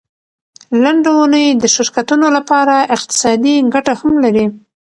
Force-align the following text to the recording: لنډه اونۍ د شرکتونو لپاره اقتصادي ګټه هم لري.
لنډه 0.83 1.11
اونۍ 1.19 1.47
د 1.61 1.63
شرکتونو 1.75 2.27
لپاره 2.37 2.75
اقتصادي 2.95 3.55
ګټه 3.73 3.93
هم 4.01 4.13
لري. 4.25 4.45